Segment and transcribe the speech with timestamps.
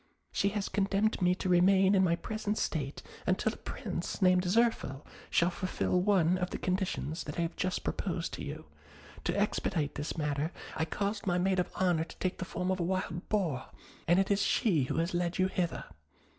[0.31, 5.05] She has condemned me to remain in my present state until a Prince named Zirphil
[5.29, 8.65] shall fulfil one of the conditions that I have just proposed to you;
[9.25, 12.79] to expedite this matter, I caused my maid of honour to take the form of
[12.79, 13.67] a wild boar,
[14.07, 15.85] and it is she who has led you hither.